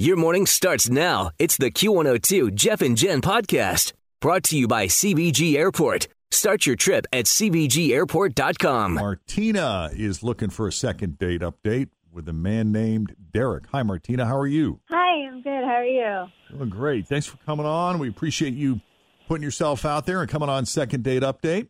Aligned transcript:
Your 0.00 0.16
morning 0.16 0.46
starts 0.46 0.88
now. 0.88 1.32
It's 1.40 1.56
the 1.56 1.72
Q102 1.72 2.54
Jeff 2.54 2.82
and 2.82 2.96
Jen 2.96 3.20
podcast 3.20 3.94
brought 4.20 4.44
to 4.44 4.56
you 4.56 4.68
by 4.68 4.86
CVG 4.86 5.56
Airport. 5.56 6.06
Start 6.30 6.66
your 6.66 6.76
trip 6.76 7.04
at 7.12 7.24
CVGAirport.com. 7.24 8.94
Martina 8.94 9.90
is 9.92 10.22
looking 10.22 10.50
for 10.50 10.68
a 10.68 10.72
second 10.72 11.18
date 11.18 11.40
update 11.40 11.88
with 12.12 12.28
a 12.28 12.32
man 12.32 12.70
named 12.70 13.16
Derek. 13.32 13.66
Hi, 13.72 13.82
Martina. 13.82 14.24
How 14.24 14.38
are 14.38 14.46
you? 14.46 14.78
Hi, 14.88 15.26
I'm 15.26 15.42
good. 15.42 15.64
How 15.64 15.80
are 15.80 15.84
you? 15.84 16.26
Doing 16.56 16.70
great. 16.70 17.08
Thanks 17.08 17.26
for 17.26 17.36
coming 17.38 17.66
on. 17.66 17.98
We 17.98 18.08
appreciate 18.08 18.54
you 18.54 18.80
putting 19.26 19.42
yourself 19.42 19.84
out 19.84 20.06
there 20.06 20.20
and 20.20 20.30
coming 20.30 20.48
on 20.48 20.64
second 20.64 21.02
date 21.02 21.24
update. 21.24 21.66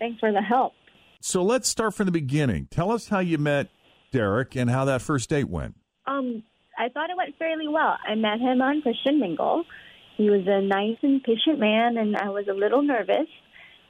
Thanks 0.00 0.18
for 0.18 0.32
the 0.32 0.42
help. 0.42 0.72
So 1.20 1.44
let's 1.44 1.68
start 1.68 1.94
from 1.94 2.06
the 2.06 2.12
beginning. 2.12 2.66
Tell 2.72 2.90
us 2.90 3.06
how 3.10 3.20
you 3.20 3.38
met 3.38 3.68
Derek 4.10 4.56
and 4.56 4.68
how 4.68 4.86
that 4.86 5.02
first 5.02 5.30
date 5.30 5.48
went. 5.48 5.76
Um, 6.08 6.42
I 6.80 6.88
thought 6.88 7.10
it 7.10 7.16
went 7.16 7.36
fairly 7.38 7.68
well. 7.68 7.98
I 8.02 8.14
met 8.14 8.40
him 8.40 8.62
on 8.62 8.80
Christian 8.80 9.20
Mingle. 9.20 9.64
He 10.16 10.30
was 10.30 10.46
a 10.46 10.62
nice 10.62 10.96
and 11.02 11.22
patient 11.22 11.58
man, 11.58 11.98
and 11.98 12.16
I 12.16 12.30
was 12.30 12.46
a 12.48 12.54
little 12.54 12.80
nervous. 12.80 13.28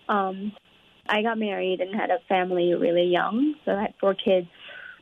Um, 0.08 0.52
I 1.08 1.22
got 1.22 1.38
married 1.38 1.80
and 1.80 1.94
had 1.94 2.10
a 2.10 2.18
family 2.28 2.74
really 2.74 3.04
young, 3.04 3.54
so 3.64 3.72
I 3.76 3.82
had 3.82 3.94
four 4.00 4.14
kids 4.14 4.48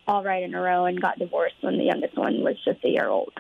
all 0.06 0.22
right 0.22 0.42
in 0.42 0.54
a 0.54 0.60
row 0.60 0.84
and 0.84 1.00
got 1.00 1.18
divorced 1.18 1.56
when 1.62 1.78
the 1.78 1.84
youngest 1.84 2.16
one 2.16 2.42
was 2.42 2.56
just 2.62 2.84
a 2.84 2.88
year 2.88 3.08
old. 3.08 3.32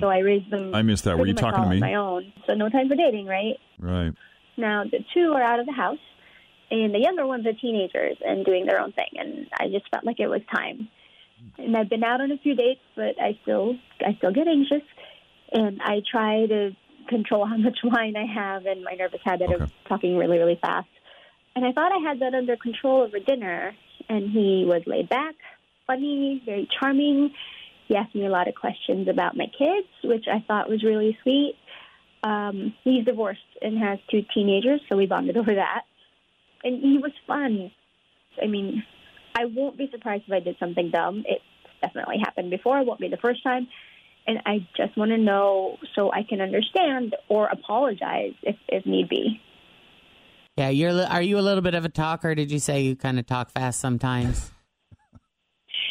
So 0.00 0.08
I 0.08 0.18
raised 0.18 0.50
them. 0.50 0.74
I 0.74 0.82
missed 0.82 1.04
that. 1.04 1.18
Were 1.18 1.26
you 1.26 1.34
talking 1.34 1.62
to 1.62 1.68
me? 1.68 1.76
On 1.76 1.80
my 1.80 1.94
own. 1.94 2.32
So 2.46 2.54
no 2.54 2.68
time 2.68 2.88
for 2.88 2.96
dating, 2.96 3.26
right? 3.26 3.56
Right. 3.78 4.12
Now 4.58 4.84
the 4.84 5.04
two 5.14 5.32
are 5.32 5.42
out 5.42 5.60
of 5.60 5.66
the 5.66 5.72
house, 5.72 5.98
and 6.70 6.94
the 6.94 6.98
younger 6.98 7.26
ones 7.26 7.46
are 7.46 7.52
teenagers 7.54 8.18
and 8.24 8.44
doing 8.44 8.66
their 8.66 8.80
own 8.80 8.92
thing. 8.92 9.10
And 9.16 9.46
I 9.58 9.68
just 9.68 9.88
felt 9.90 10.04
like 10.04 10.20
it 10.20 10.28
was 10.28 10.42
time. 10.54 10.88
And 11.58 11.76
I've 11.76 11.88
been 11.88 12.04
out 12.04 12.20
on 12.20 12.30
a 12.30 12.38
few 12.38 12.54
dates, 12.54 12.80
but 12.94 13.20
I 13.20 13.38
still 13.42 13.76
I 14.00 14.14
still 14.18 14.32
get 14.32 14.48
anxious, 14.48 14.86
and 15.52 15.80
I 15.82 16.02
try 16.10 16.46
to 16.46 16.70
control 17.08 17.46
how 17.46 17.56
much 17.56 17.78
wine 17.84 18.14
I 18.16 18.26
have 18.26 18.66
and 18.66 18.82
my 18.84 18.92
nervous 18.92 19.20
habit 19.24 19.52
of 19.52 19.70
talking 19.88 20.16
really 20.16 20.38
really 20.38 20.58
fast. 20.60 20.88
And 21.56 21.64
I 21.64 21.72
thought 21.72 21.90
I 21.90 22.06
had 22.06 22.20
that 22.20 22.34
under 22.34 22.56
control 22.56 23.02
over 23.02 23.18
dinner. 23.18 23.74
And 24.08 24.30
he 24.30 24.64
was 24.64 24.82
laid 24.86 25.08
back, 25.08 25.34
funny, 25.86 26.40
very 26.44 26.68
charming. 26.78 27.32
He 27.88 27.96
asked 27.96 28.14
me 28.14 28.26
a 28.26 28.30
lot 28.30 28.46
of 28.46 28.54
questions 28.54 29.08
about 29.08 29.36
my 29.36 29.46
kids, 29.46 29.88
which 30.04 30.26
I 30.30 30.44
thought 30.46 30.68
was 30.68 30.84
really 30.84 31.18
sweet. 31.22 31.56
Um, 32.22 32.74
he's 32.84 33.04
divorced 33.04 33.40
and 33.62 33.78
has 33.78 33.98
two 34.10 34.22
teenagers, 34.34 34.80
so 34.88 34.96
we 34.96 35.06
bonded 35.06 35.36
over 35.38 35.54
that. 35.54 35.82
And 36.62 36.80
he 36.80 36.98
was 36.98 37.12
fun. 37.26 37.72
I 38.40 38.46
mean, 38.46 38.84
I 39.36 39.44
won't 39.44 39.76
be 39.76 39.88
surprised 39.92 40.24
if 40.26 40.32
I 40.32 40.40
did 40.40 40.56
something 40.58 40.90
dumb. 40.90 41.24
It's 41.26 41.44
definitely 41.82 42.16
happened 42.24 42.50
before. 42.50 42.78
It 42.80 42.86
won't 42.86 43.00
be 43.00 43.08
the 43.08 43.18
first 43.18 43.42
time. 43.42 43.68
And 44.26 44.38
I 44.46 44.66
just 44.76 44.96
want 44.96 45.10
to 45.12 45.18
know 45.18 45.76
so 45.94 46.10
I 46.10 46.22
can 46.28 46.40
understand 46.40 47.14
or 47.28 47.46
apologize 47.46 48.32
if, 48.42 48.56
if 48.68 48.86
need 48.86 49.08
be. 49.08 49.40
Yeah, 50.56 50.70
you're. 50.70 50.92
li- 50.92 51.04
Are 51.08 51.22
you 51.22 51.38
a 51.38 51.44
little 51.44 51.62
bit 51.62 51.74
of 51.74 51.84
a 51.84 51.88
talker? 51.90 52.34
Did 52.34 52.50
you 52.50 52.58
say 52.58 52.80
you 52.80 52.96
kind 52.96 53.18
of 53.18 53.26
talk 53.26 53.50
fast 53.50 53.78
sometimes? 53.80 54.50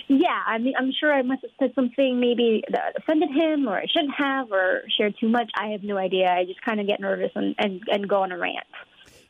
Yeah, 0.07 0.39
I 0.45 0.59
mean, 0.59 0.73
I'm 0.77 0.91
sure 0.99 1.11
I 1.11 1.23
must 1.23 1.41
have 1.41 1.49
said 1.57 1.71
something 1.73 2.19
maybe 2.19 2.63
that 2.71 2.93
offended 2.95 3.29
him, 3.31 3.67
or 3.67 3.75
I 3.75 3.87
shouldn't 3.87 4.13
have, 4.15 4.51
or 4.51 4.83
shared 4.95 5.15
too 5.19 5.27
much. 5.29 5.49
I 5.59 5.69
have 5.69 5.81
no 5.81 5.97
idea. 5.97 6.31
I 6.31 6.45
just 6.45 6.61
kind 6.61 6.79
of 6.79 6.85
get 6.85 6.99
nervous 6.99 7.31
and, 7.33 7.55
and, 7.57 7.81
and 7.87 8.07
go 8.07 8.21
on 8.21 8.31
a 8.31 8.37
rant. 8.37 8.67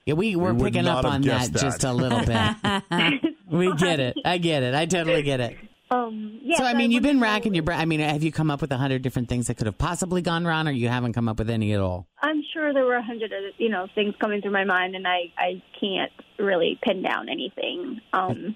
Yeah, 0.06 0.14
we 0.14 0.36
we're 0.36 0.54
We 0.54 0.66
picking 0.66 0.88
up 0.88 1.04
on 1.04 1.22
that, 1.24 1.52
that. 1.52 1.60
just 1.60 1.84
a 1.84 1.92
little 1.92 2.20
bit. 2.24 3.24
we 3.52 3.74
get 3.76 4.00
it. 4.00 4.16
I 4.24 4.38
get 4.38 4.62
it. 4.62 4.76
I 4.76 4.86
totally 4.86 5.24
get 5.24 5.40
it. 5.40 5.58
Um, 5.90 6.40
yeah, 6.44 6.58
so 6.58 6.64
I 6.64 6.74
mean, 6.74 6.92
you've 6.92 7.04
been 7.04 7.20
wouldn't 7.20 7.24
racking 7.24 7.54
your 7.56 7.64
brain. 7.64 7.80
I 7.80 7.86
mean, 7.86 8.00
have 8.00 8.22
you 8.24 8.32
come 8.32 8.50
up 8.52 8.62
with 8.62 8.72
a 8.72 8.78
hundred 8.78 9.02
different 9.02 9.30
things 9.30 9.48
that 9.48 9.56
could 9.58 9.66
have 9.68 9.78
possibly 9.78 10.22
gone 10.22 10.46
wrong, 10.46 10.68
or 10.68 10.72
you 10.72 10.90
haven't 10.90 11.14
come 11.14 11.28
up 11.28 11.40
with 11.40 11.50
any 11.50 11.74
at 11.74 11.80
all? 11.80 12.08
I'm 12.22 12.44
sure 12.54 12.74
there 12.74 12.86
were 12.86 12.96
a 12.96 13.04
hundred 13.04 13.32
of 13.34 13.54
you 13.58 13.70
know 13.70 13.88
things 13.96 14.14
coming 14.22 14.42
through 14.42 14.52
my 14.52 14.64
mind, 14.66 14.96
and 14.96 15.08
I 15.08 15.32
I 15.38 15.62
can't 15.80 16.12
really 16.38 16.80
pin 16.84 17.02
down 17.02 17.28
anything. 17.30 18.00
Um, 18.14 18.56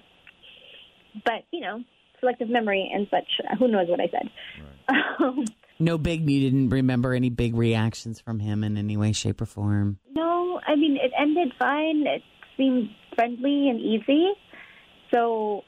but 1.24 1.44
you 1.52 1.60
know, 1.60 1.82
selective 2.20 2.48
memory 2.48 2.88
and 2.94 3.06
such. 3.10 3.26
Who 3.58 3.68
knows 3.68 3.88
what 3.88 4.00
I 4.00 4.08
said? 4.08 4.30
Um, 5.18 5.44
No 5.78 5.98
big. 5.98 6.28
You 6.28 6.40
didn't 6.40 6.68
remember 6.70 7.14
any 7.14 7.30
big 7.30 7.54
reactions 7.56 8.20
from 8.20 8.38
him 8.40 8.62
in 8.64 8.76
any 8.76 8.96
way, 8.96 9.12
shape, 9.12 9.40
or 9.40 9.46
form. 9.46 9.98
no, 10.14 10.39
I 10.66 10.76
mean 10.76 10.96
it 10.96 11.12
ended 11.18 11.52
fine. 11.58 12.06
It 12.06 12.22
seemed 12.56 12.90
friendly 13.14 13.68
and 13.68 13.80
easy. 13.80 14.32
So 15.12 15.64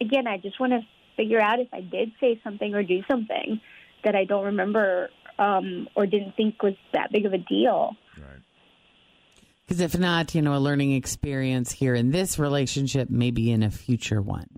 again, 0.00 0.26
I 0.26 0.38
just 0.38 0.58
want 0.58 0.72
to 0.72 0.80
figure 1.16 1.40
out 1.40 1.60
if 1.60 1.68
I 1.72 1.80
did 1.80 2.12
say 2.20 2.40
something 2.42 2.74
or 2.74 2.82
do 2.82 3.02
something 3.08 3.60
that 4.04 4.14
I 4.14 4.24
don't 4.24 4.44
remember 4.44 5.10
um, 5.38 5.88
or 5.94 6.06
didn't 6.06 6.36
think 6.36 6.62
was 6.62 6.74
that 6.92 7.12
big 7.12 7.26
of 7.26 7.32
a 7.32 7.38
deal. 7.38 7.96
Right. 8.18 8.40
Because 9.66 9.80
if 9.80 9.98
not, 9.98 10.34
you 10.34 10.42
know, 10.42 10.56
a 10.56 10.58
learning 10.58 10.92
experience 10.92 11.70
here 11.72 11.94
in 11.94 12.10
this 12.10 12.38
relationship, 12.38 13.08
maybe 13.08 13.52
in 13.52 13.62
a 13.62 13.70
future 13.70 14.20
one. 14.20 14.48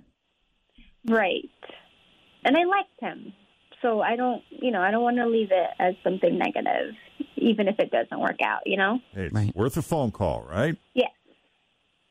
Right. 1.07 1.51
And 2.45 2.57
I 2.57 2.65
liked 2.65 2.99
him. 3.01 3.33
So 3.83 4.01
I 4.01 4.17
don't, 4.17 4.43
you 4.51 4.71
know, 4.71 4.81
I 4.81 4.91
don't 4.91 5.03
want 5.03 5.17
to 5.17 5.27
leave 5.27 5.51
it 5.51 5.71
as 5.79 5.95
something 6.05 6.39
negative, 6.39 6.95
even 7.43 7.69
if 7.69 7.79
it 7.79 7.91
doesn't 7.91 8.19
work 8.21 8.41
out, 8.43 8.61
you 8.67 8.77
know? 8.77 9.01
Hey, 9.13 9.25
it's 9.25 9.35
Right. 9.35 9.55
worth 9.57 9.77
a 9.77 9.83
phone 9.83 10.11
call, 10.11 10.45
right? 10.49 10.77
Yes. 10.95 11.11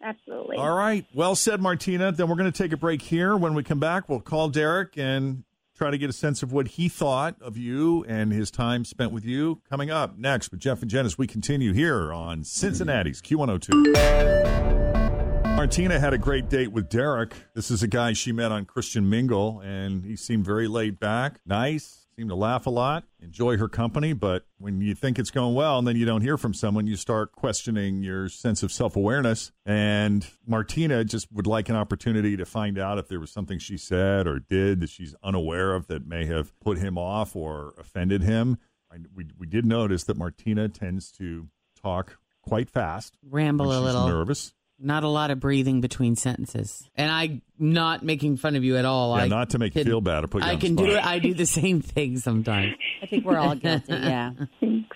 Absolutely. 0.04 0.58
All 0.58 0.76
right. 0.76 1.06
Well 1.14 1.36
said, 1.36 1.62
Martina. 1.62 2.12
Then 2.12 2.28
we're 2.28 2.36
going 2.36 2.52
to 2.52 2.58
take 2.64 2.72
a 2.72 2.78
break 2.78 3.02
here. 3.04 3.38
When 3.38 3.54
we 3.54 3.64
come 3.64 3.80
back, 3.80 4.10
we'll 4.10 4.20
call 4.20 4.50
Derek 4.50 4.98
and 4.98 5.44
try 5.78 5.92
to 5.92 5.98
get 5.98 6.10
a 6.10 6.14
sense 6.14 6.42
of 6.44 6.52
what 6.52 6.70
he 6.70 6.90
thought 6.90 7.36
of 7.42 7.56
you 7.58 8.04
and 8.08 8.32
his 8.34 8.50
time 8.52 8.84
spent 8.84 9.12
with 9.12 9.26
you. 9.26 9.62
Coming 9.70 9.92
up 9.92 10.18
next 10.18 10.50
with 10.52 10.60
Jeff 10.60 10.82
and 10.82 10.90
Jen 10.90 11.06
as 11.06 11.18
we 11.20 11.28
continue 11.28 11.72
here 11.74 12.12
on 12.12 12.44
Cincinnati's 12.44 13.22
Q102. 13.22 15.56
Martina 15.56 16.00
had 16.00 16.14
a 16.14 16.18
great 16.18 16.50
date 16.50 16.72
with 16.72 16.90
Derek. 16.90 17.34
This 17.54 17.70
is 17.70 17.84
a 17.84 17.88
guy 17.88 18.14
she 18.14 18.32
met 18.32 18.52
on 18.52 18.66
Christian 18.66 19.08
Mingle, 19.10 19.62
and 19.64 20.04
he 20.04 20.16
seemed 20.16 20.44
very 20.44 20.68
laid 20.68 21.00
back, 21.00 21.40
nice, 21.46 22.01
seemed 22.16 22.30
to 22.30 22.36
laugh 22.36 22.66
a 22.66 22.70
lot, 22.70 23.06
enjoy 23.22 23.58
her 23.58 23.68
company. 23.68 24.14
But 24.14 24.46
when 24.58 24.82
you 24.82 24.94
think 24.96 25.18
it's 25.18 25.32
going 25.32 25.56
well 25.56 25.80
and 25.80 25.88
then 25.88 25.96
you 25.96 26.06
don't 26.06 26.22
hear 26.22 26.38
from 26.38 26.54
someone, 26.54 26.88
you 26.88 26.96
start 26.96 27.32
questioning 27.32 28.04
your 28.04 28.30
sense 28.30 28.64
of 28.64 28.72
self 28.72 28.96
awareness. 28.96 29.52
And 29.66 30.28
Martina 30.46 31.04
just 31.04 31.32
would 31.32 31.48
like 31.48 31.70
an 31.70 31.76
opportunity 31.76 32.36
to 32.38 32.46
find 32.46 32.78
out 32.78 32.98
if 32.98 33.08
there 33.08 33.20
was 33.20 33.32
something 33.32 33.60
she 33.60 33.78
said 33.78 34.28
or 34.28 34.40
did 34.40 34.82
that 34.82 34.90
she's 34.90 35.16
unaware 35.24 35.74
of 35.74 35.88
that 35.88 36.06
may 36.06 36.26
have 36.26 36.58
put 36.60 36.78
him 36.78 36.98
off 36.98 37.36
or 37.36 37.74
offended 37.78 38.24
him. 38.24 38.58
I, 38.92 38.98
we, 39.16 39.28
we 39.38 39.48
did 39.48 39.66
notice 39.66 40.04
that 40.06 40.18
Martina 40.18 40.68
tends 40.68 41.12
to 41.14 41.48
talk 41.82 42.18
quite 42.42 42.70
fast. 42.70 43.18
Ramble 43.30 43.72
a 43.72 43.76
she's 43.76 43.84
little. 43.84 44.08
nervous. 44.08 44.54
Not 44.84 45.04
a 45.04 45.08
lot 45.08 45.30
of 45.30 45.40
breathing 45.40 45.80
between 45.80 46.16
sentences. 46.16 46.90
And 46.96 47.12
I'm 47.12 47.42
not 47.60 48.04
making 48.04 48.38
fun 48.38 48.56
of 48.56 48.64
you 48.64 48.78
at 48.78 48.86
all. 48.86 49.16
Yeah, 49.16 49.24
I 49.24 49.28
not 49.28 49.52
to 49.52 49.60
make 49.60 49.76
you 49.76 49.84
feel 49.84 50.02
bad 50.02 50.24
or 50.24 50.28
put 50.28 50.42
you 50.42 50.50
I 50.50 50.54
on 50.54 50.60
the 50.60 50.66
can 50.66 50.76
do 50.76 50.86
it. 50.86 51.06
I 51.06 51.20
do 51.20 51.34
the 51.36 51.46
same 51.46 51.82
thing 51.82 52.18
sometimes, 52.18 52.74
I 53.02 53.06
think 53.06 53.24
we're 53.26 53.38
all 53.38 53.56
guilty. 53.56 53.94
Yeah. 53.94 54.32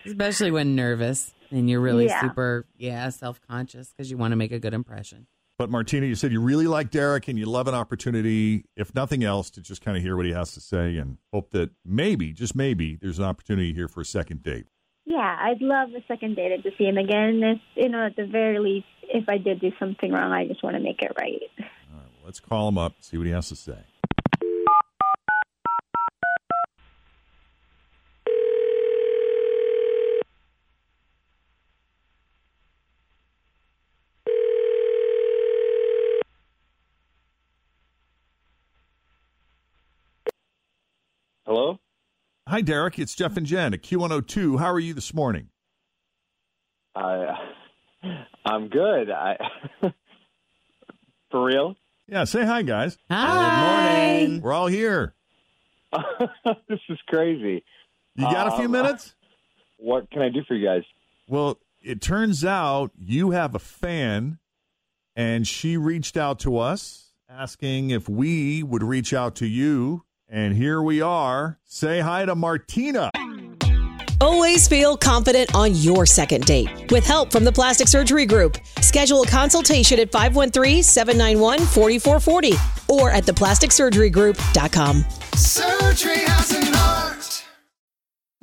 especially 0.06 0.52
when 0.52 0.76
nervous 0.76 1.32
and 1.52 1.70
you're 1.70 1.82
really 1.82 2.06
Yeah. 2.06 2.22
super, 2.22 2.66
yeah, 2.78 3.10
self 3.10 3.40
conscious 3.48 3.90
because 3.90 4.10
you 4.10 4.18
want 4.18 4.32
to 4.32 4.36
make 4.36 4.52
a 4.52 4.60
good 4.60 4.74
impression. 4.74 5.28
But 5.58 5.70
Martina, 5.70 6.06
you 6.06 6.16
said 6.16 6.32
you 6.34 6.42
really 6.42 6.68
like 6.68 6.90
Derek 6.92 7.28
and 7.30 7.40
you 7.40 7.46
love 7.46 7.68
an 7.70 7.76
opportunity, 7.76 8.66
if 8.76 8.94
nothing 8.94 9.24
else, 9.24 9.50
to 9.52 9.62
just 9.62 9.82
kind 9.82 9.96
of 9.96 10.04
hear 10.04 10.18
what 10.18 10.26
he 10.26 10.34
has 10.34 10.54
to 10.56 10.60
say 10.60 10.98
and 10.98 11.18
hope 11.32 11.52
that 11.52 11.70
maybe, 11.86 12.34
just 12.34 12.56
maybe, 12.56 12.98
there's 13.02 13.20
an 13.20 13.26
opportunity 13.26 13.74
here 13.74 13.88
for 13.88 14.02
a 14.02 14.06
second 14.06 14.44
date. 14.44 14.66
Yeah, 15.06 15.38
I'd 15.40 15.62
love 15.62 15.90
a 15.94 16.04
second 16.08 16.36
date 16.36 16.64
to 16.64 16.72
see 16.78 16.86
him 16.86 16.98
again. 16.98 17.42
If 17.44 17.62
you 17.76 17.90
know, 17.90 18.06
at 18.06 18.16
the 18.16 18.26
very 18.26 18.60
least, 18.60 18.88
if 19.04 19.30
I 19.30 19.38
did 19.38 19.62
do 19.62 19.72
something 19.80 20.12
wrong, 20.12 20.32
I 20.32 20.48
just 20.48 20.64
want 20.64 20.76
to 20.76 20.82
make 20.82 21.02
it 21.02 21.12
right. 21.18 21.42
All 21.60 21.66
right, 21.66 21.70
well, 21.92 22.26
let's 22.26 22.40
call 22.40 22.68
him 22.68 22.78
up, 22.78 22.94
see 23.02 23.18
what 23.18 23.28
he 23.28 23.34
has 23.34 23.50
to 23.50 23.56
say. 23.56 23.78
Hi, 42.56 42.62
Derek. 42.62 42.98
It's 43.00 43.14
Jeff 43.14 43.36
and 43.36 43.46
Jen 43.46 43.74
at 43.74 43.82
Q102. 43.82 44.60
How 44.60 44.72
are 44.72 44.80
you 44.80 44.94
this 44.94 45.14
morning? 45.14 45.50
I 46.96 47.26
I'm 48.46 48.70
good. 48.70 49.12
I 49.12 49.36
For 51.32 51.44
real? 51.44 51.76
Yeah, 52.08 52.24
say 52.24 52.46
hi, 52.46 52.62
guys. 52.62 52.98
Hi. 53.12 54.20
Good 54.20 54.30
morning. 54.30 54.42
We're 54.42 54.54
all 54.54 54.68
here. 54.68 55.16
this 56.70 56.80
is 56.88 56.98
crazy. 57.08 57.62
You 58.16 58.24
got 58.24 58.48
a 58.48 58.52
few 58.56 58.68
Um, 58.68 58.72
minutes? 58.72 59.16
What 59.76 60.10
can 60.10 60.22
I 60.22 60.30
do 60.30 60.40
for 60.48 60.56
you 60.56 60.66
guys? 60.66 60.84
Well, 61.28 61.60
it 61.84 62.00
turns 62.00 62.46
out 62.46 62.92
you 62.98 63.32
have 63.32 63.54
a 63.54 63.60
fan, 63.60 64.40
and 65.14 65.46
she 65.46 65.76
reached 65.76 66.16
out 66.16 66.40
to 66.40 66.58
us 66.58 67.12
asking 67.30 67.90
if 67.90 68.08
we 68.08 68.64
would 68.64 68.82
reach 68.82 69.14
out 69.14 69.36
to 69.36 69.46
you. 69.46 70.06
And 70.30 70.56
here 70.56 70.82
we 70.82 71.02
are. 71.02 71.60
Say 71.66 72.00
hi 72.00 72.24
to 72.26 72.36
Martina. 72.36 73.12
Always 74.22 74.66
feel 74.68 74.96
confident 74.98 75.54
on 75.54 75.76
your 75.76 76.06
second 76.06 76.46
date. 76.46 76.90
With 76.92 77.06
help 77.06 77.32
from 77.32 77.44
the 77.44 77.52
Plastic 77.52 77.88
Surgery 77.88 78.26
Group, 78.26 78.58
schedule 78.80 79.22
a 79.24 79.28
consultation 79.28 80.00
at 80.00 80.12
513-791-4440 80.12 82.90
or 82.90 83.12
at 83.12 83.26
theplasticsurgerygroup.com. 83.26 85.06
Surgery 85.36 86.18
has 86.18 86.28
an 86.28 86.32
art. 86.32 86.35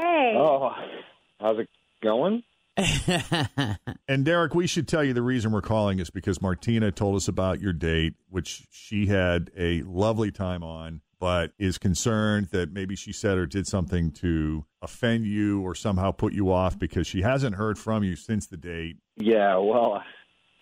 Hey. 0.00 0.34
Oh, 0.36 0.70
how's 1.38 1.58
it 1.58 1.68
going? 2.02 2.42
And 4.08 4.24
Derek, 4.24 4.54
we 4.56 4.66
should 4.66 4.88
tell 4.88 5.04
you 5.04 5.12
the 5.12 5.22
reason 5.22 5.52
we're 5.52 5.60
calling 5.60 6.00
is 6.00 6.10
because 6.10 6.42
Martina 6.42 6.90
told 6.90 7.14
us 7.14 7.28
about 7.28 7.60
your 7.60 7.72
date, 7.72 8.14
which 8.28 8.66
she 8.72 9.06
had 9.06 9.50
a 9.56 9.82
lovely 9.82 10.32
time 10.32 10.64
on, 10.64 11.00
but 11.20 11.52
is 11.60 11.78
concerned 11.78 12.48
that 12.50 12.72
maybe 12.72 12.96
she 12.96 13.12
said 13.12 13.38
or 13.38 13.46
did 13.46 13.68
something 13.68 14.10
to 14.12 14.64
offend 14.82 15.26
you 15.26 15.60
or 15.60 15.76
somehow 15.76 16.10
put 16.10 16.32
you 16.32 16.50
off 16.50 16.76
because 16.76 17.06
she 17.06 17.22
hasn't 17.22 17.54
heard 17.54 17.78
from 17.78 18.02
you 18.02 18.16
since 18.16 18.48
the 18.48 18.56
date. 18.56 18.96
Yeah, 19.16 19.58
well, 19.58 20.02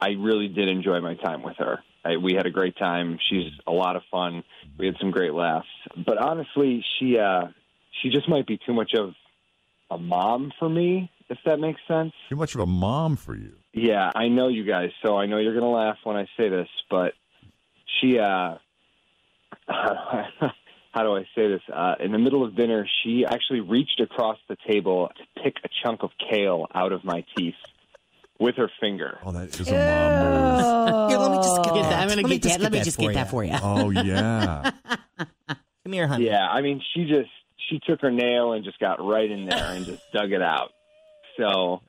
I 0.00 0.10
really 0.18 0.48
did 0.48 0.68
enjoy 0.68 1.00
my 1.00 1.14
time 1.14 1.42
with 1.42 1.56
her. 1.58 1.78
I, 2.04 2.18
we 2.18 2.34
had 2.34 2.44
a 2.44 2.50
great 2.50 2.76
time. 2.76 3.18
She's 3.30 3.50
a 3.66 3.72
lot 3.72 3.96
of 3.96 4.02
fun. 4.10 4.44
We 4.78 4.86
had 4.86 4.96
some 5.00 5.10
great 5.10 5.32
laughs. 5.32 5.68
But 6.04 6.18
honestly, 6.18 6.84
she 6.98 7.18
uh 7.18 7.46
she 8.02 8.10
just 8.10 8.28
might 8.28 8.46
be 8.46 8.58
too 8.66 8.74
much 8.74 8.92
of 8.94 9.14
a 9.90 9.98
mom 9.98 10.52
for 10.58 10.68
me, 10.68 11.10
if 11.28 11.38
that 11.46 11.58
makes 11.58 11.80
sense. 11.88 12.12
Too 12.28 12.36
much 12.36 12.54
of 12.54 12.60
a 12.60 12.66
mom 12.66 13.16
for 13.16 13.34
you. 13.34 13.54
Yeah, 13.72 14.10
I 14.14 14.28
know 14.28 14.48
you 14.48 14.64
guys, 14.64 14.90
so 15.04 15.16
I 15.16 15.26
know 15.26 15.38
you're 15.38 15.52
going 15.58 15.64
to 15.64 15.70
laugh 15.70 15.96
when 16.04 16.16
I 16.16 16.26
say 16.36 16.48
this, 16.48 16.68
but 16.90 17.12
she 18.00 18.18
uh 18.18 18.56
how 19.68 21.02
do 21.02 21.16
I 21.16 21.22
say 21.34 21.48
this? 21.48 21.62
Uh 21.72 21.94
in 22.00 22.12
the 22.12 22.18
middle 22.18 22.44
of 22.44 22.56
dinner, 22.56 22.86
she 23.02 23.24
actually 23.24 23.60
reached 23.60 24.00
across 24.00 24.38
the 24.48 24.56
table 24.68 25.08
to 25.16 25.42
pick 25.42 25.56
a 25.64 25.68
chunk 25.82 26.02
of 26.02 26.10
kale 26.30 26.66
out 26.74 26.92
of 26.92 27.04
my 27.04 27.24
teeth 27.36 27.54
with 28.38 28.56
her 28.56 28.70
finger. 28.80 29.18
Oh, 29.24 29.32
that 29.32 29.58
is 29.58 29.68
a 29.68 29.72
mom 29.72 30.12
move. 30.12 31.10
Here, 31.10 31.18
let 31.18 31.30
me 31.32 31.36
just 31.38 31.62
get 31.64 31.74
Get 31.74 31.82
that. 31.82 31.90
that. 31.90 32.00
I'm 32.00 32.08
gonna 32.08 32.22
let 32.22 32.30
me 32.30 32.38
get 32.38 32.42
just 32.42 32.58
that. 32.58 32.62
Let 32.62 32.72
me 32.72 32.78
that 32.78 32.84
just 32.84 32.96
for 32.96 33.02
get 33.02 33.14
that 33.14 33.30
for 33.30 33.44
you. 33.44 33.54
Oh, 33.62 33.90
yeah. 33.90 34.70
Come 35.84 35.92
here, 35.92 36.06
honey. 36.06 36.26
Yeah, 36.26 36.46
I 36.48 36.60
mean, 36.60 36.82
she 36.94 37.04
just 37.04 37.30
she 37.68 37.80
took 37.80 38.00
her 38.00 38.10
nail 38.10 38.52
and 38.52 38.64
just 38.64 38.78
got 38.78 39.04
right 39.04 39.30
in 39.30 39.46
there 39.46 39.72
and 39.72 39.86
just 39.86 40.02
dug 40.12 40.32
it 40.32 40.42
out. 40.42 40.70
So, 41.38 41.80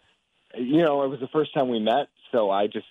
you 0.58 0.84
know, 0.84 1.04
it 1.04 1.10
was 1.10 1.20
the 1.20 1.28
first 1.28 1.54
time 1.54 1.70
we 1.70 1.80
met, 1.80 2.08
so 2.32 2.50
I 2.50 2.68
just 2.68 2.86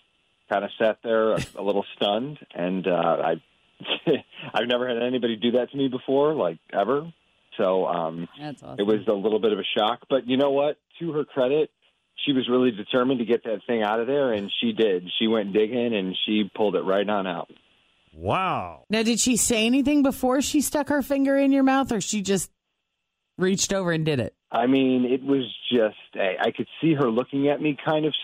kind 0.49 0.64
of 0.64 0.70
sat 0.79 0.99
there 1.02 1.32
a, 1.32 1.44
a 1.56 1.62
little 1.62 1.85
stunned, 1.96 2.38
and 2.55 2.87
uh, 2.87 2.90
I 2.90 3.35
I've 4.55 4.67
never 4.67 4.88
had 4.88 5.02
anybody 5.02 5.37
do 5.37 5.52
that 5.52 5.70
to 5.70 5.76
me 5.76 5.88
before, 5.88 6.35
like 6.35 6.58
ever. 6.73 7.12
So 7.56 7.87
um, 7.87 8.29
That's 8.38 8.62
awesome. 8.62 8.81
it 8.81 8.87
was 8.87 9.06
a 9.08 9.12
little 9.12 9.40
bit 9.40 9.52
of 9.52 9.58
a 9.58 9.64
shock. 9.76 10.00
But 10.08 10.26
you 10.29 10.37
know 10.37 10.50
what? 10.50 10.76
To 11.00 11.12
her 11.12 11.25
credit, 11.25 11.70
she 12.25 12.32
was 12.32 12.49
really 12.49 12.70
determined 12.70 13.20
to 13.20 13.26
get 13.26 13.44
that 13.44 13.61
thing 13.67 13.82
out 13.82 14.00
of 14.00 14.06
there, 14.06 14.32
and 14.32 14.50
she 14.61 14.73
did. 14.73 15.08
She 15.19 15.26
went 15.26 15.52
digging 15.52 15.94
and 15.94 16.17
she 16.26 16.50
pulled 16.55 16.76
it 16.76 16.82
right 16.82 17.08
on 17.08 17.26
out. 17.26 17.50
Wow. 18.14 18.85
Now, 18.90 19.02
did 19.02 19.20
she 19.20 19.37
say 19.37 19.67
anything 19.67 20.02
before 20.02 20.43
she 20.43 20.61
stuck 20.61 20.88
her 20.88 21.02
finger 21.02 21.37
in 21.37 21.52
your 21.52 21.62
mouth, 21.62 21.93
or 21.93 22.00
she 22.00 22.23
just 22.23 22.50
reached 23.38 23.73
over 23.73 23.93
and 23.93 24.05
did 24.05 24.20
it? 24.20 24.35
I 24.50 24.67
mean, 24.67 25.05
it 25.05 25.23
was 25.23 25.44
just 25.73 25.96
I, 26.14 26.37
I 26.40 26.50
could 26.50 26.69
see 26.81 26.94
her 26.94 27.11
looking 27.11 27.49
at 27.49 27.61
me 27.61 27.76
kind 27.82 28.05
of 28.05 28.14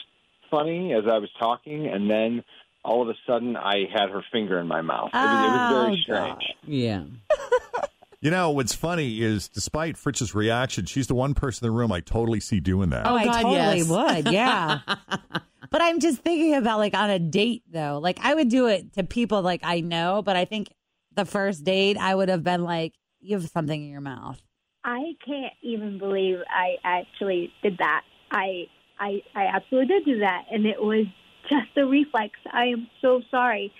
funny 0.51 0.93
as 0.93 1.05
I 1.11 1.19
was 1.19 1.31
talking, 1.39 1.87
and 1.87 2.11
then 2.11 2.45
all 2.85 3.03
of 3.03 3.09
a 3.09 3.15
sudden 3.27 3.57
I 3.57 3.87
had 3.93 4.11
her 4.11 4.23
finger 4.31 4.59
in 4.59 4.67
my 4.67 4.83
mouth. 4.83 5.11
It 5.13 5.17
was, 5.17 5.25
it 5.25 5.49
was 5.49 5.71
Oh, 5.71 5.85
very 5.85 6.03
strange. 6.03 6.43
Yeah. 6.67 7.05
You 8.21 8.31
know, 8.31 8.53
what's 8.53 8.75
funny 8.75 9.21
is 9.21 9.49
despite 9.49 9.99
Fritz's 9.99 10.35
reaction, 10.35 10.87
she's 10.87 11.09
the 11.09 11.15
one 11.15 11.35
person 11.35 11.67
in 11.67 11.71
the 11.71 11.77
room 11.77 11.93
I 11.93 12.01
totally 12.01 12.41
see 12.41 12.59
doing 12.59 12.89
that. 12.89 13.07
Oh, 13.07 13.11
oh 13.11 13.17
I 13.17 13.25
God, 13.27 13.43
totally 13.43 13.79
yes. 13.81 13.89
would. 13.91 14.33
Yeah. 14.33 14.79
but 15.71 15.83
I'm 15.83 16.01
just 16.01 16.23
thinking 16.23 16.55
about 16.55 16.79
like 16.79 16.95
on 16.95 17.11
a 17.11 17.19
date 17.19 17.65
though. 17.71 17.99
Like 18.03 18.19
I 18.23 18.33
would 18.33 18.49
do 18.49 18.67
it 18.69 18.94
to 18.94 19.05
people 19.05 19.43
like 19.43 19.61
I 19.63 19.81
know, 19.81 20.23
but 20.23 20.37
I 20.37 20.47
think 20.47 20.73
the 21.15 21.27
first 21.27 21.65
date 21.65 21.99
I 21.99 22.15
would 22.15 22.31
have 22.31 22.43
been 22.43 22.65
like, 22.65 22.94
you 23.21 23.37
have 23.37 23.47
something 23.51 23.79
in 23.85 23.91
your 23.91 24.01
mouth. 24.01 24.41
I 24.84 25.14
can't 25.24 25.55
even 25.62 25.98
believe 25.98 26.38
I 26.48 26.76
actually 26.84 27.53
did 27.62 27.79
that. 27.79 28.03
I 28.31 28.67
I 28.98 29.22
I 29.34 29.46
absolutely 29.46 29.94
did 29.94 30.05
do 30.05 30.19
that, 30.20 30.44
and 30.50 30.67
it 30.67 30.81
was 30.81 31.06
just 31.48 31.76
a 31.76 31.86
reflex. 31.86 32.32
I 32.53 32.67
am 32.67 32.88
so 33.00 33.22
sorry. 33.31 33.72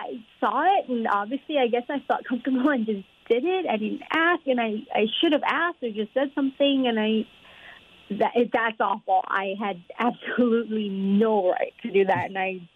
I 0.00 0.24
saw 0.40 0.62
it, 0.78 0.88
and 0.88 1.06
obviously, 1.06 1.58
I 1.58 1.68
guess 1.68 1.84
I 1.88 2.02
felt 2.08 2.24
comfortable 2.28 2.68
and 2.70 2.84
just 2.86 3.04
did 3.30 3.44
it. 3.44 3.66
I 3.70 3.76
didn't 3.76 4.02
ask, 4.12 4.42
and 4.46 4.60
I 4.60 4.82
I 4.92 5.06
should 5.20 5.32
have 5.32 5.44
asked 5.46 5.82
or 5.82 5.90
just 5.90 6.12
said 6.12 6.32
something, 6.34 6.86
and 6.88 6.98
I 6.98 7.26
that 8.18 8.32
that's 8.52 8.80
awful. 8.80 9.22
I 9.26 9.54
had 9.60 9.82
absolutely 9.98 10.88
no 10.88 11.50
right 11.50 11.72
to 11.82 11.90
do 11.90 12.04
that, 12.06 12.26
and 12.26 12.36
I 12.36 12.68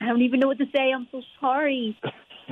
I 0.00 0.06
don't 0.06 0.22
even 0.22 0.40
know 0.40 0.48
what 0.48 0.58
to 0.58 0.66
say. 0.74 0.92
I'm 0.92 1.06
so 1.12 1.22
sorry. 1.40 1.96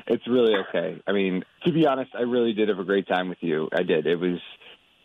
It's 0.08 0.26
really 0.26 0.54
okay. 0.68 1.00
I 1.06 1.12
mean, 1.12 1.44
to 1.64 1.72
be 1.72 1.86
honest, 1.86 2.10
I 2.14 2.22
really 2.22 2.52
did 2.54 2.68
have 2.68 2.78
a 2.78 2.84
great 2.84 3.06
time 3.06 3.28
with 3.28 3.38
you. 3.40 3.68
I 3.72 3.82
did. 3.82 4.06
It 4.06 4.16
was 4.16 4.40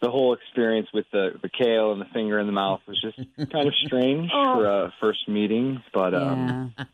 the 0.01 0.09
whole 0.09 0.33
experience 0.33 0.87
with 0.93 1.05
the 1.11 1.31
the 1.41 1.49
kale 1.49 1.91
and 1.91 2.01
the 2.01 2.05
finger 2.13 2.39
in 2.39 2.45
the 2.45 2.51
mouth 2.53 2.81
was 2.87 2.99
just 3.01 3.17
kind 3.51 3.67
of 3.67 3.73
strange 3.85 4.29
for 4.31 4.65
a 4.65 4.93
first 4.99 5.27
meeting, 5.29 5.81
but 5.93 6.13
um 6.13 6.73
Yeah. 6.77 6.85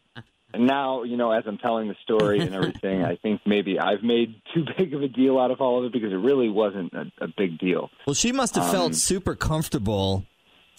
And 0.52 0.66
now, 0.66 1.04
you 1.04 1.16
know, 1.16 1.30
as 1.32 1.44
I'm 1.46 1.60
telling 1.60 1.90
the 1.90 1.96
story 2.04 2.40
and 2.40 2.56
everything, 2.56 3.04
I 3.04 3.18
think 3.18 3.42
maybe 3.46 3.80
I've 3.80 4.02
made 4.02 4.34
too 4.52 4.66
big 4.80 4.96
of 4.96 5.04
a 5.04 5.08
deal 5.08 5.38
out 5.38 5.52
of 5.52 5.62
all 5.62 5.78
of 5.78 5.86
it 5.86 5.94
because 5.94 6.12
it 6.12 6.16
really 6.16 6.50
wasn't 6.50 6.92
a, 6.94 7.06
a 7.22 7.28
big 7.38 7.60
deal. 7.60 7.92
Well, 8.08 8.16
she 8.16 8.32
must 8.32 8.56
have 8.56 8.64
Um, 8.66 8.72
felt 8.72 8.96
super 8.96 9.36
comfortable 9.36 10.26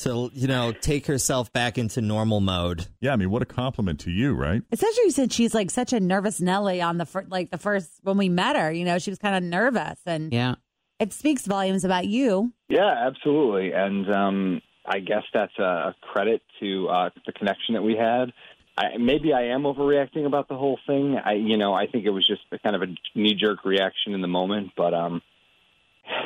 to, 0.00 0.30
you 0.32 0.46
know, 0.48 0.72
take 0.72 1.06
herself 1.06 1.52
back 1.52 1.78
into 1.78 2.00
normal 2.00 2.40
mode. 2.40 2.86
Yeah, 3.00 3.12
I 3.12 3.16
mean, 3.16 3.30
what 3.30 3.42
a 3.42 3.46
compliment 3.46 4.00
to 4.00 4.10
you, 4.10 4.34
right? 4.34 4.62
Especially 4.72 5.10
since 5.10 5.34
she's 5.34 5.54
like 5.54 5.70
such 5.70 5.92
a 5.92 6.00
nervous 6.00 6.40
Nelly 6.40 6.80
on 6.80 6.98
the 6.98 7.06
fir- 7.06 7.26
like 7.28 7.50
the 7.50 7.58
first 7.58 7.90
when 8.02 8.16
we 8.16 8.28
met 8.28 8.56
her, 8.56 8.70
you 8.72 8.84
know, 8.84 8.98
she 8.98 9.10
was 9.10 9.18
kind 9.18 9.36
of 9.36 9.42
nervous 9.42 9.98
and 10.06 10.32
Yeah. 10.32 10.54
it 10.98 11.12
speaks 11.12 11.46
volumes 11.46 11.84
about 11.84 12.06
you. 12.06 12.52
Yeah, 12.68 12.92
absolutely. 13.06 13.72
And 13.72 14.10
um, 14.14 14.62
I 14.86 15.00
guess 15.00 15.22
that's 15.34 15.58
a 15.58 15.94
credit 16.12 16.42
to 16.60 16.88
uh, 16.88 17.10
the 17.26 17.32
connection 17.32 17.74
that 17.74 17.82
we 17.82 17.96
had. 17.96 18.32
I, 18.78 18.96
maybe 18.98 19.32
I 19.34 19.48
am 19.48 19.62
overreacting 19.64 20.24
about 20.24 20.48
the 20.48 20.56
whole 20.56 20.78
thing. 20.86 21.18
I, 21.22 21.32
you 21.34 21.58
know, 21.58 21.74
I 21.74 21.86
think 21.86 22.06
it 22.06 22.10
was 22.10 22.26
just 22.26 22.40
a 22.52 22.58
kind 22.58 22.74
of 22.74 22.82
a 22.82 22.86
knee 23.14 23.34
jerk 23.34 23.64
reaction 23.64 24.14
in 24.14 24.22
the 24.22 24.28
moment. 24.28 24.70
But 24.76 24.94
um, 24.94 25.20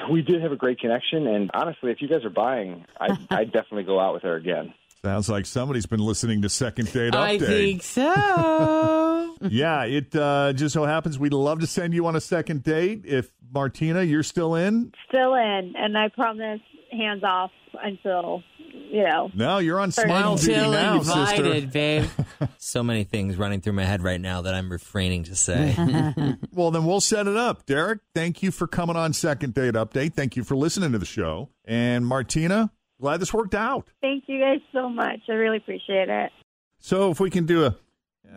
we 0.10 0.22
did 0.22 0.42
have 0.42 0.52
a 0.52 0.56
great 0.56 0.78
connection. 0.78 1.26
And 1.26 1.50
honestly, 1.54 1.90
if 1.90 2.00
you 2.00 2.08
guys 2.08 2.24
are 2.24 2.30
buying, 2.30 2.84
I 3.00 3.16
I'd 3.30 3.52
definitely 3.52 3.84
go 3.84 4.00
out 4.00 4.14
with 4.14 4.22
her 4.22 4.36
again. 4.36 4.74
Sounds 5.02 5.28
like 5.28 5.44
somebody's 5.44 5.84
been 5.84 6.00
listening 6.00 6.40
to 6.42 6.48
Second 6.48 6.90
Date 6.90 7.12
Update. 7.12 7.14
I 7.14 7.38
think 7.38 7.82
so. 7.82 9.36
yeah, 9.50 9.84
it 9.84 10.16
uh, 10.16 10.54
just 10.54 10.72
so 10.72 10.84
happens 10.84 11.18
we'd 11.18 11.34
love 11.34 11.60
to 11.60 11.66
send 11.66 11.92
you 11.92 12.06
on 12.06 12.16
a 12.16 12.22
second 12.22 12.62
date. 12.62 13.02
If 13.04 13.30
Martina, 13.52 14.02
you're 14.02 14.22
still 14.22 14.54
in. 14.54 14.92
Still 15.08 15.34
in, 15.34 15.74
and 15.76 15.98
I 15.98 16.08
promise 16.08 16.60
hands 16.96 17.22
off 17.24 17.50
until 17.82 18.42
you 18.62 19.02
know. 19.04 19.30
No, 19.34 19.58
you're 19.58 19.80
on 19.80 19.90
smile 19.92 20.36
duty 20.36 20.54
Until 20.54 20.72
now, 20.72 20.98
invited, 20.98 21.54
sister. 21.54 21.66
babe. 21.68 22.04
So 22.58 22.82
many 22.82 23.04
things 23.04 23.36
running 23.36 23.60
through 23.60 23.74
my 23.74 23.84
head 23.84 24.02
right 24.02 24.20
now 24.20 24.42
that 24.42 24.54
I'm 24.54 24.70
refraining 24.70 25.24
to 25.24 25.36
say. 25.36 25.74
Well, 26.52 26.70
then 26.70 26.84
we'll 26.86 27.00
set 27.00 27.26
it 27.26 27.36
up. 27.36 27.66
Derek, 27.66 28.00
thank 28.14 28.42
you 28.42 28.50
for 28.50 28.66
coming 28.66 28.96
on 28.96 29.12
Second 29.12 29.54
Date 29.54 29.74
Update. 29.74 30.14
Thank 30.14 30.36
you 30.36 30.44
for 30.44 30.54
listening 30.56 30.92
to 30.92 30.98
the 30.98 31.04
show. 31.06 31.50
And 31.64 32.06
Martina, 32.06 32.70
glad 33.00 33.18
this 33.20 33.34
worked 33.34 33.54
out. 33.54 33.88
Thank 34.00 34.24
you 34.28 34.40
guys 34.40 34.60
so 34.72 34.88
much. 34.88 35.20
I 35.28 35.32
really 35.32 35.56
appreciate 35.58 36.08
it. 36.08 36.30
So 36.78 37.10
if 37.10 37.18
we 37.20 37.28
can 37.30 37.44
do 37.46 37.64
a, 37.66 37.76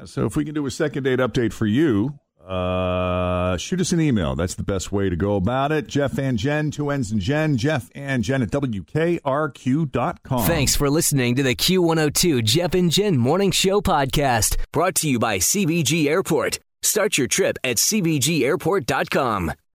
so 0.05 0.25
if 0.25 0.35
we 0.35 0.45
can 0.45 0.53
do 0.55 0.65
a 0.65 0.71
second 0.71 1.03
date 1.03 1.19
update 1.19 1.53
for 1.53 1.65
you, 1.67 2.17
uh, 2.47 3.57
shoot 3.57 3.81
us 3.81 3.91
an 3.91 3.99
email. 3.99 4.35
That's 4.35 4.55
the 4.55 4.63
best 4.63 4.91
way 4.91 5.09
to 5.09 5.15
go 5.15 5.35
about 5.35 5.71
it. 5.71 5.87
Jeff 5.87 6.17
and 6.17 6.37
Jen, 6.37 6.71
two 6.71 6.89
N's 6.89 7.11
and 7.11 7.19
Jen, 7.19 7.57
Jeff 7.57 7.89
and 7.93 8.23
Jen 8.23 8.41
at 8.41 8.49
WKRQ.com. 8.51 10.47
Thanks 10.47 10.75
for 10.75 10.89
listening 10.89 11.35
to 11.35 11.43
the 11.43 11.55
Q102 11.55 12.43
Jeff 12.43 12.73
and 12.73 12.91
Jen 12.91 13.17
Morning 13.17 13.51
Show 13.51 13.81
podcast, 13.81 14.57
brought 14.71 14.95
to 14.95 15.09
you 15.09 15.19
by 15.19 15.37
CVG 15.39 16.07
Airport. 16.07 16.59
Start 16.81 17.17
your 17.17 17.27
trip 17.27 17.57
at 17.63 17.77
CVGAirport.com. 17.77 19.51